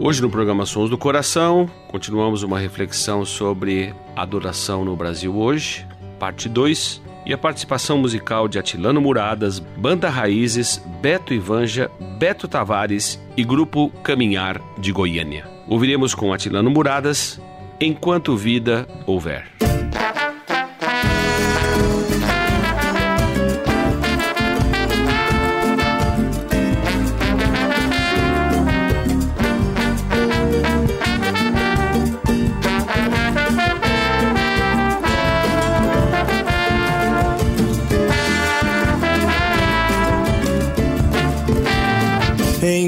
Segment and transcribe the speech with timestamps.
[0.00, 5.86] Hoje no programa Sons do Coração, continuamos uma reflexão sobre adoração no Brasil hoje,
[6.18, 13.22] parte 2, e a participação musical de Atilano Muradas, Banda Raízes, Beto Ivanja, Beto Tavares
[13.36, 15.48] e Grupo Caminhar de Goiânia.
[15.68, 17.40] Ouviremos com Atilano Muradas,
[17.80, 19.53] Enquanto Vida Houver.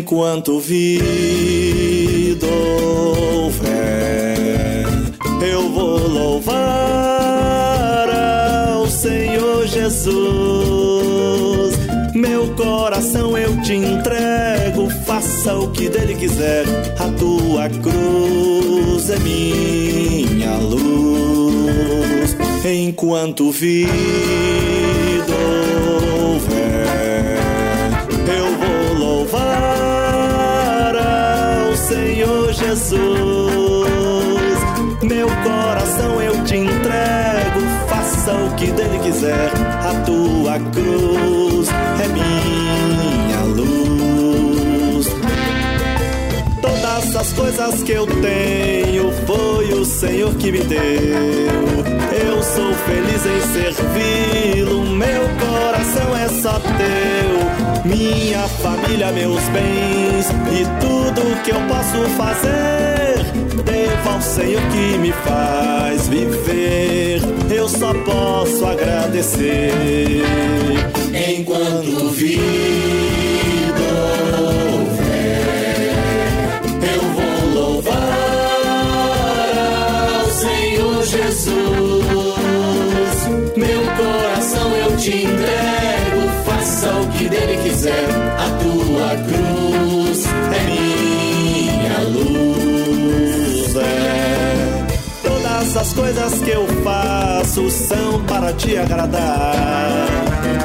[0.07, 2.47] Enquanto vida
[3.27, 4.87] houver,
[5.43, 6.55] eu vou louvar
[8.71, 10.15] ao Senhor Jesus.
[12.15, 16.67] Meu coração eu te entrego, faça o que dele quiser.
[17.01, 22.37] A tua cruz é minha luz.
[22.65, 23.75] Enquanto vida
[26.23, 26.66] houver,
[32.67, 32.99] Jesus.
[35.03, 39.53] Meu coração eu te entrego, faça o que dele quiser.
[39.89, 41.69] A tua cruz
[42.03, 45.07] é minha luz.
[46.61, 50.81] Todas as coisas que eu tenho foi o Senhor que me deu.
[52.27, 57.47] Eu sou feliz em servi-lo, meu coração é só teu.
[57.85, 60.36] Minha família, meus bens
[61.47, 63.25] que eu posso fazer,
[63.65, 67.21] devo ao Senhor que me faz viver.
[67.49, 70.25] Eu só posso agradecer.
[71.15, 72.35] Enquanto vida
[74.73, 75.95] houver,
[76.83, 77.95] eu vou louvar
[80.19, 81.55] ao Senhor Jesus.
[83.57, 88.09] Meu coração eu te entrego, faça o que dele quiser.
[88.37, 89.66] A tua cruz
[95.79, 100.07] as coisas que eu faço são para te agradar.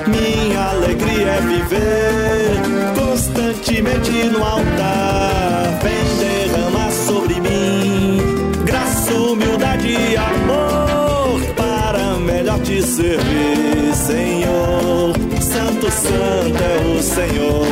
[0.08, 2.62] Minha alegria é viver
[2.98, 5.80] constantemente no altar.
[5.84, 8.20] Vem derramar sobre mim
[8.66, 15.14] graça, humildade e amor para melhor te servir, Senhor.
[15.42, 17.68] Santo, Santo é o Senhor.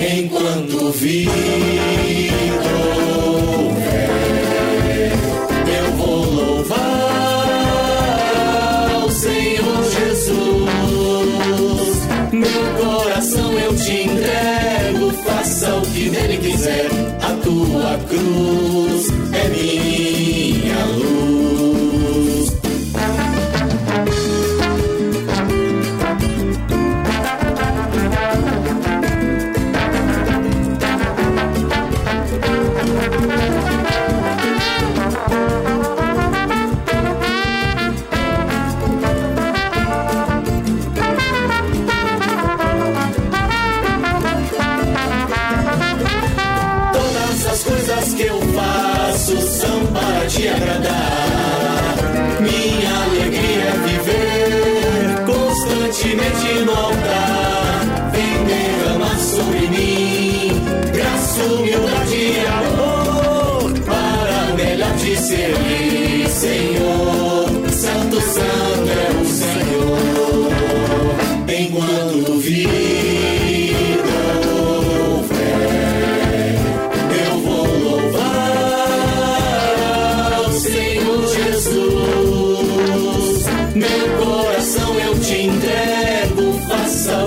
[0.00, 2.81] Enquanto vida
[16.72, 16.88] quiser.
[17.22, 20.01] A tua cruz é minha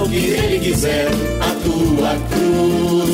[0.06, 1.08] o que ele quiser,
[1.42, 3.05] a tua cruz.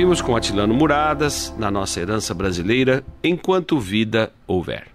[0.00, 4.86] ouvimos com Atilano Muradas na nossa herança brasileira Enquanto Vida Houver.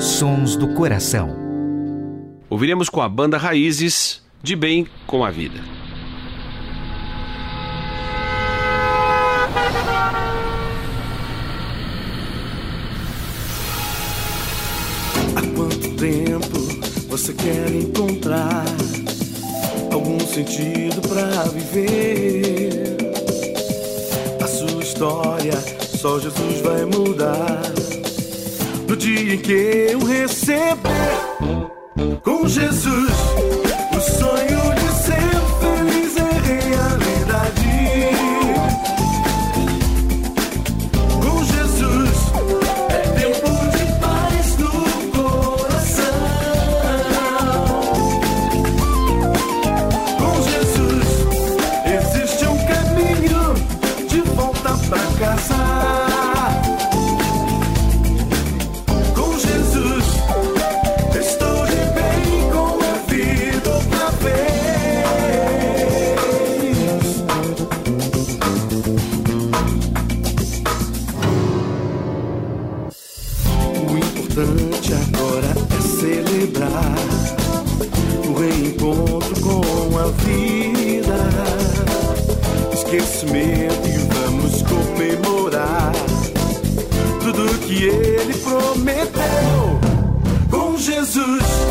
[0.00, 1.30] Sons do Coração.
[2.50, 5.60] Ouviremos com a banda Raízes de Bem com a Vida.
[15.36, 16.58] Há quanto tempo
[17.08, 18.64] você quer encontrar
[19.92, 22.67] algum sentido para viver?
[24.98, 25.52] história
[25.96, 27.62] só Jesus vai mudar.
[28.88, 29.52] No dia em que
[29.92, 30.74] eu receber
[32.24, 33.12] com Jesus
[33.96, 34.57] o sonho.
[91.18, 91.67] sus.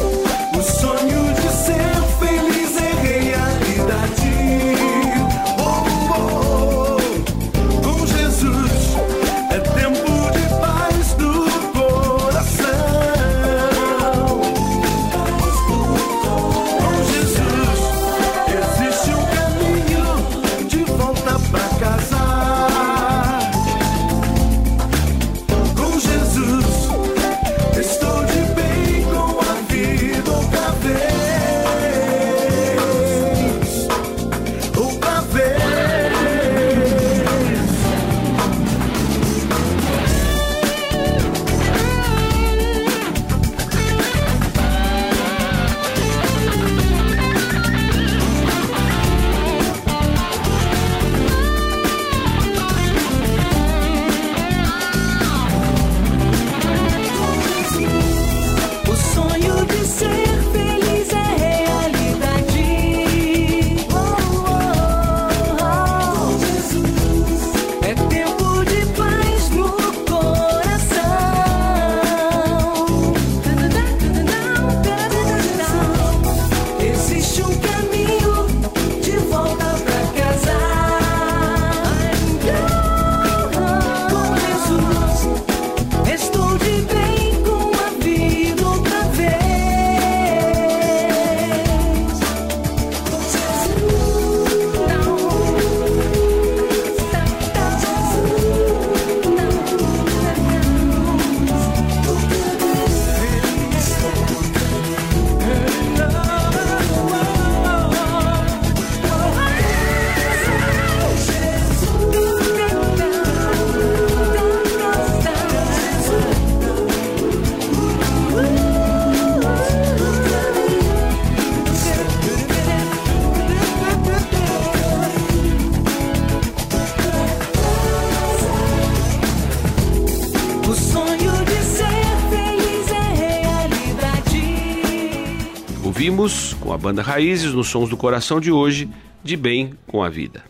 [136.78, 138.88] A banda Raízes nos Sons do Coração de hoje,
[139.24, 140.44] de bem com a vida.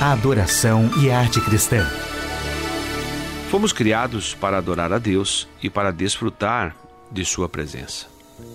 [0.00, 1.86] A adoração e a arte cristã.
[3.48, 6.74] Fomos criados para adorar a Deus e para desfrutar
[7.12, 8.08] de Sua presença.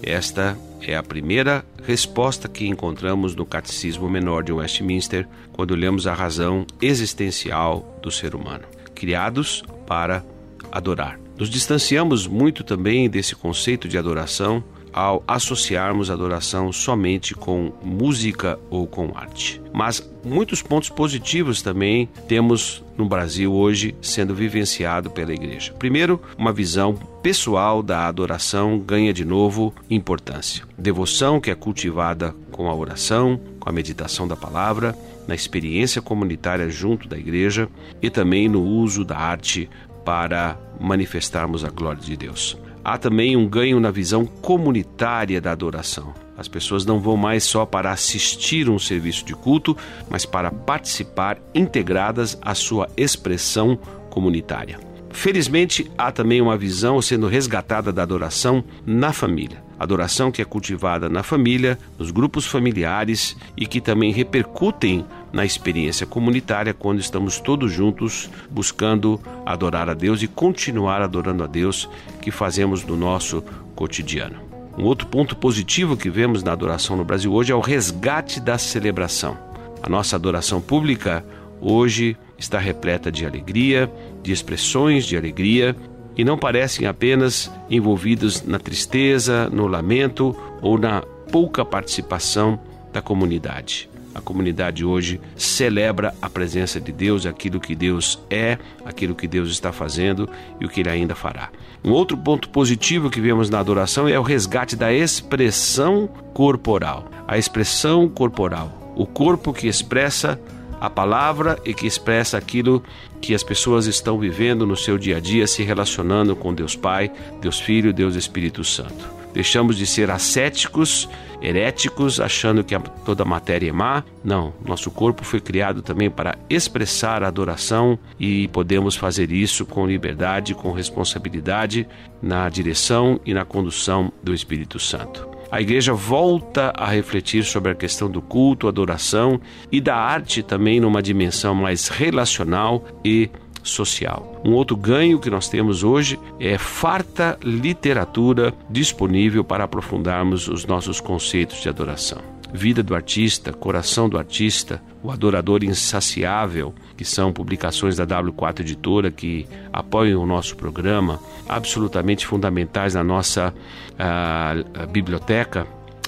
[0.04, 6.14] Esta é a primeira resposta que encontramos no Catecismo Menor de Westminster quando olhamos a
[6.14, 8.66] razão existencial do ser humano.
[8.94, 10.26] Criados para
[10.74, 11.18] adorar.
[11.38, 14.62] Nos distanciamos muito também desse conceito de adoração
[14.96, 19.62] ao associarmos adoração somente com música ou com arte.
[19.74, 25.74] Mas muitos pontos positivos também temos no Brasil hoje sendo vivenciado pela igreja.
[25.78, 30.64] Primeiro, uma visão pessoal da adoração ganha de novo importância.
[30.78, 34.98] Devoção que é cultivada com a oração, com a meditação da palavra,
[35.28, 37.68] na experiência comunitária junto da igreja
[38.02, 39.70] e também no uso da arte
[40.06, 46.14] para manifestarmos a glória de Deus há também um ganho na visão comunitária da adoração.
[46.38, 49.76] As pessoas não vão mais só para assistir um serviço de culto,
[50.08, 53.76] mas para participar integradas à sua expressão
[54.12, 54.80] comunitária.
[55.10, 59.64] Felizmente, há também uma visão sendo resgatada da adoração na família.
[59.80, 66.08] Adoração que é cultivada na família, nos grupos familiares e que também repercutem na experiência
[66.08, 71.90] comunitária quando estamos todos juntos buscando adorar a Deus e continuar adorando a Deus
[72.22, 73.44] que fazemos no nosso
[73.76, 74.38] cotidiano.
[74.78, 78.58] Um outro ponto positivo que vemos na adoração no Brasil hoje é o resgate da
[78.58, 79.38] celebração.
[79.84, 81.26] A nossa adoração pública
[81.60, 83.92] hoje está repleta de alegria,
[84.24, 85.76] de expressões de alegria
[86.16, 92.58] e não parecem apenas envolvidos na tristeza, no lamento ou na pouca participação
[92.94, 93.90] da comunidade.
[94.16, 99.50] A comunidade hoje celebra a presença de Deus, aquilo que Deus é, aquilo que Deus
[99.50, 101.50] está fazendo e o que Ele ainda fará.
[101.84, 107.10] Um outro ponto positivo que vemos na adoração é o resgate da expressão corporal.
[107.28, 110.40] A expressão corporal, o corpo que expressa
[110.80, 112.82] a palavra e que expressa aquilo
[113.20, 117.12] que as pessoas estão vivendo no seu dia a dia, se relacionando com Deus Pai,
[117.42, 119.25] Deus Filho, Deus Espírito Santo.
[119.36, 121.10] Deixamos de ser ascéticos,
[121.42, 122.74] heréticos, achando que
[123.04, 124.02] toda matéria é má.
[124.24, 129.86] Não, nosso corpo foi criado também para expressar a adoração e podemos fazer isso com
[129.86, 131.86] liberdade, com responsabilidade,
[132.22, 137.76] na direção e na condução do Espírito Santo a igreja volta a refletir sobre a
[137.76, 139.40] questão do culto, adoração
[139.72, 143.30] e da arte também numa dimensão mais relacional e
[143.66, 144.42] social.
[144.46, 151.02] Um outro ganho que nós temos hoje é farta literatura disponível para aprofundarmos os nossos
[151.02, 152.36] conceitos de adoração.
[152.54, 159.12] Vida do Artista, Coração do Artista, O Adorador Insaciável, que são publicações da W4 Editora
[159.12, 161.20] que apoiam o nosso programa,
[161.50, 163.54] absolutamente fundamentais na nossa
[163.94, 165.68] uh, biblioteca.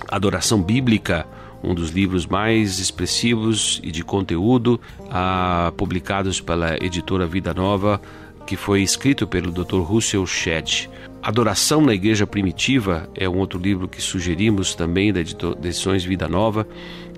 [0.10, 1.28] Adoração Bíblica,
[1.64, 8.02] um dos livros mais expressivos e de conteúdo, uh, publicados pela editora Vida Nova,
[8.46, 9.80] que foi escrito pelo Dr.
[9.82, 10.90] Russell Shedd.
[11.22, 16.66] Adoração na Igreja Primitiva é um outro livro que sugerimos também da Edições Vida Nova,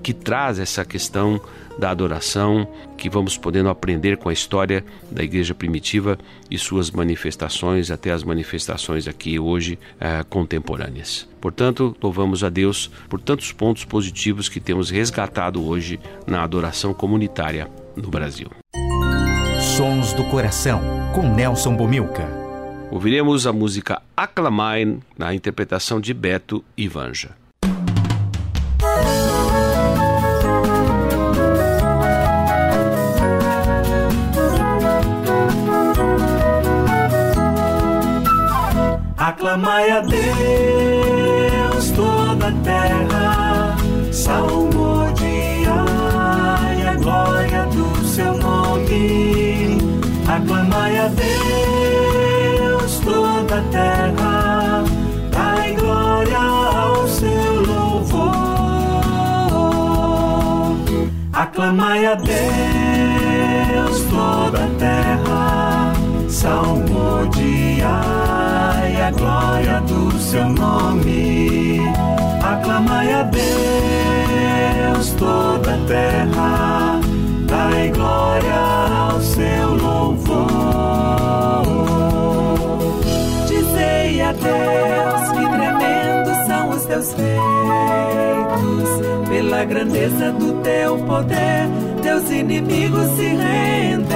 [0.02, 1.40] que traz essa questão
[1.78, 6.18] da adoração, que vamos podendo aprender com a história da Igreja Primitiva
[6.50, 11.26] e suas manifestações, até as manifestações aqui hoje eh, contemporâneas.
[11.40, 17.68] Portanto, louvamos a Deus por tantos pontos positivos que temos resgatado hoje na adoração comunitária
[17.96, 18.50] no Brasil.
[19.76, 20.82] Sons do Coração,
[21.14, 22.28] com Nelson Bomilca.
[22.90, 26.88] Ouviremos a música Aclamai na interpretação de Beto e
[39.50, 39.50] Vanja.
[39.50, 43.76] Aclamai a Deus toda a terra,
[44.12, 45.66] salmodiai
[46.86, 49.78] a glória do seu nome.
[50.28, 54.84] Aclamai a Deus toda a terra,
[55.32, 58.30] dai glória ao seu louvor.
[61.32, 65.92] Aclamai a Deus toda a terra,
[66.28, 66.99] salmodiai
[70.30, 71.80] seu nome.
[72.40, 77.00] Aclamai a Deus toda a terra,
[77.48, 78.54] dai glória
[79.10, 80.60] ao seu louvor.
[84.30, 87.40] Deus, que tremendos são os teus feitos.
[89.28, 91.68] Pela grandeza do teu poder,
[92.02, 94.06] teus inimigos se rendem.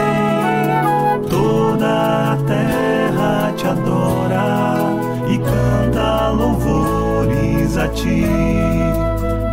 [1.29, 8.25] Toda a terra te adora e canta louvores a ti,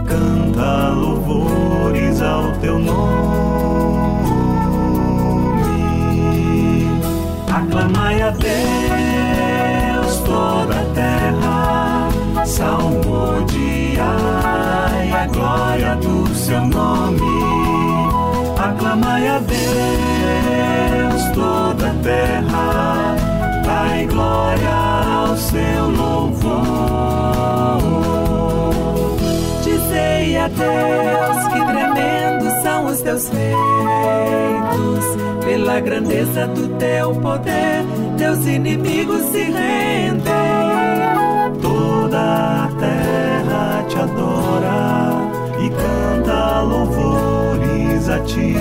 [0.06, 3.32] canta louvores ao teu nome.
[7.48, 12.10] Aclamai a Deus toda a terra,
[12.46, 14.02] salmodiai
[15.14, 17.22] a glória do seu nome.
[18.58, 23.16] Aclamai a Deus toda a terra,
[23.64, 24.91] dai glória
[25.52, 26.62] seu louvor.
[29.64, 33.46] Dizei a Deus que tremendos são os teus feitos,
[35.46, 37.86] pela grandeza do teu poder,
[38.18, 40.22] teus inimigos se rendem.
[41.62, 45.12] Toda a terra te adora
[45.60, 48.56] e canta louvores a ti,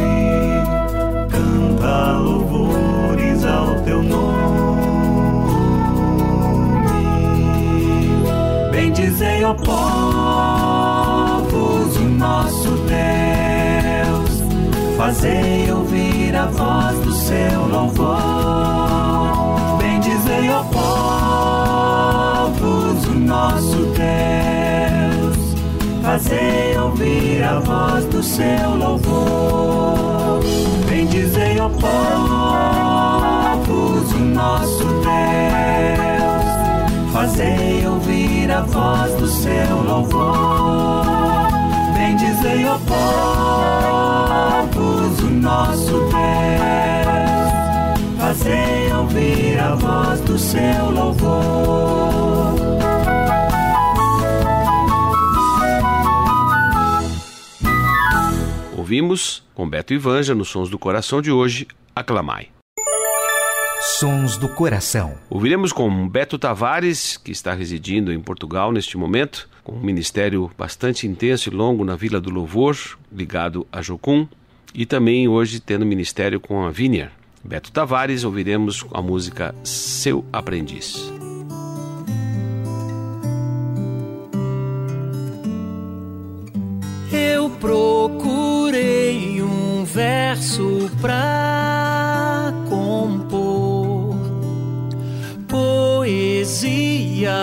[1.30, 2.59] canta louvores
[9.50, 9.54] ó
[11.42, 14.42] povos, o nosso Deus,
[14.96, 18.16] fazei ouvir a voz do seu louvor.
[19.78, 20.62] Bendizei, ó
[22.52, 25.36] povos, o nosso Deus,
[26.02, 30.44] fazei ouvir a voz do seu louvor.
[30.88, 31.68] Bendizei, ó
[33.58, 35.10] povos, o nosso Deus,
[37.12, 38.19] fazei ouvir
[38.52, 41.04] a voz do seu louvor.
[41.94, 42.78] Bendizei, ó
[44.68, 46.10] povos, o nosso Deus,
[48.18, 52.54] fazei ouvir a voz do seu louvor.
[58.76, 59.98] Ouvimos com Beto e
[60.34, 62.48] nos Sons do Coração de hoje, Aclamai.
[63.98, 65.14] Sons do Coração.
[65.28, 71.06] Ouviremos com Beto Tavares, que está residindo em Portugal neste momento, com um ministério bastante
[71.06, 72.76] intenso e longo na Vila do Louvor,
[73.12, 74.28] ligado a Jocum,
[74.72, 77.10] e também hoje tendo ministério com a Vinier.
[77.42, 81.12] Beto Tavares, ouviremos a música Seu Aprendiz.
[87.12, 92.89] Eu procurei um verso pra compor,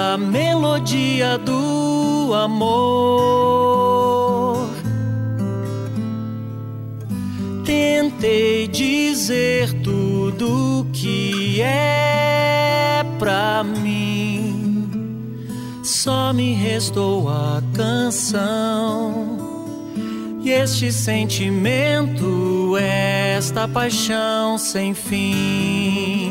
[0.08, 3.38] poesia, melodia do amor.
[7.66, 15.44] Tentei dizer tudo que é pra mim,
[15.84, 19.36] só me restou a canção.
[20.44, 26.27] E este sentimento, esta paixão sem fim.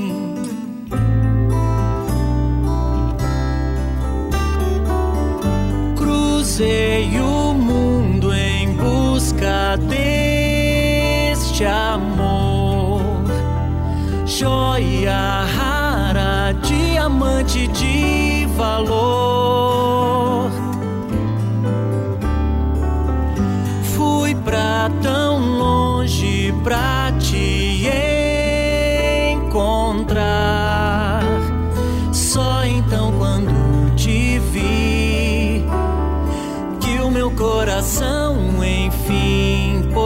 [6.56, 13.02] Cruzei o mundo em busca deste amor,
[14.24, 20.50] joia rara, diamante de valor.
[23.94, 27.05] Fui pra tão longe pra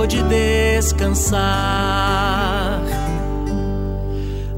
[0.01, 1.41] pôde descansar.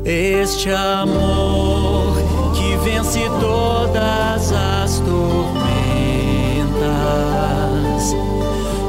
[0.04, 2.14] Este amor
[2.54, 5.64] que vence todas as tormentas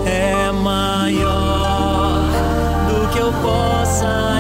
[0.06, 2.22] é maior
[2.88, 4.33] do que eu possa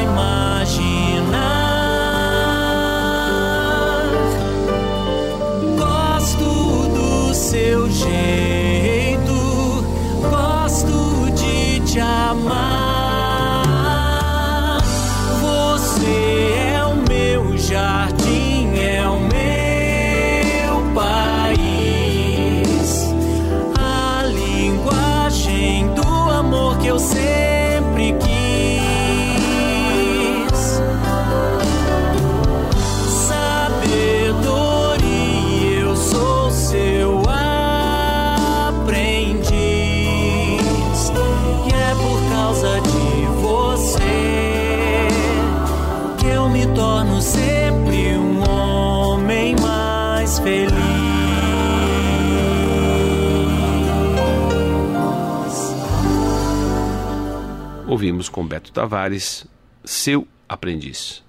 [57.93, 59.45] Ouvimos com Beto Tavares,
[59.85, 61.23] Seu Aprendiz.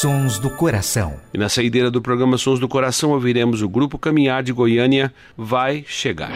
[0.00, 1.14] Sons do Coração.
[1.32, 5.84] E na saideira do programa Sons do Coração ouviremos o grupo Caminhar de Goiânia Vai
[5.86, 6.32] Chegar.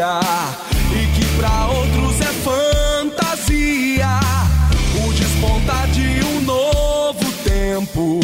[0.00, 0.20] dia
[0.92, 4.18] e que para outros é fantasia.
[5.04, 8.20] O despontar de um novo tempo,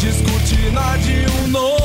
[0.00, 1.75] descortinar de um novo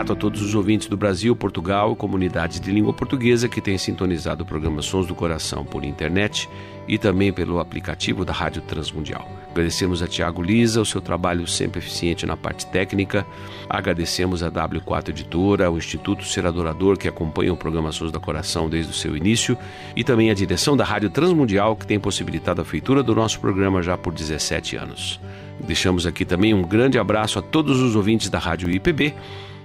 [0.00, 3.76] grato a todos os ouvintes do Brasil, Portugal e comunidades de língua portuguesa que têm
[3.76, 6.48] sintonizado o programa Sons do Coração por internet
[6.88, 9.28] e também pelo aplicativo da Rádio Transmundial.
[9.50, 13.26] Agradecemos a Tiago Lisa, o seu trabalho sempre eficiente na parte técnica.
[13.68, 18.70] Agradecemos a W4 Editora, ao Instituto Ser Adorador, que acompanha o programa Sons do Coração
[18.70, 19.54] desde o seu início,
[19.94, 23.82] e também a direção da Rádio Transmundial, que tem possibilitado a feitura do nosso programa
[23.82, 25.20] já por 17 anos.
[25.60, 29.14] Deixamos aqui também um grande abraço a todos os ouvintes da Rádio IPB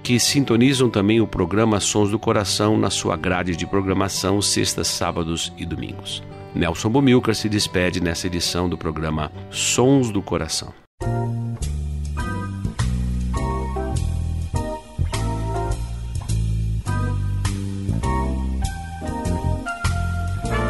[0.02, 5.52] que sintonizam também o programa Sons do Coração na sua grade de programação sextas, sábados
[5.56, 6.22] e domingos.
[6.54, 10.72] Nelson Bomilcar se despede nessa edição do programa Sons do Coração.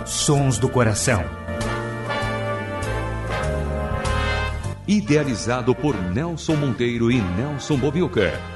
[0.05, 1.23] Sons do Coração.
[4.89, 8.56] Idealizado por Nelson Monteiro e Nelson Bomilcar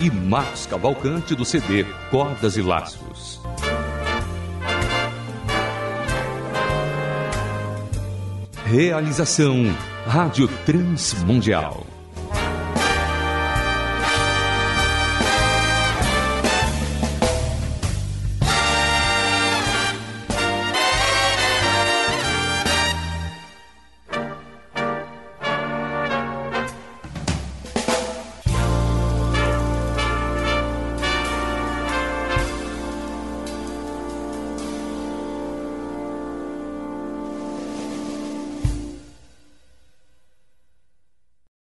[0.00, 3.40] e Marcos Cavalcante do CD Cordas e Laços.
[8.64, 9.74] Realização
[10.06, 11.97] Rádio Transmundial.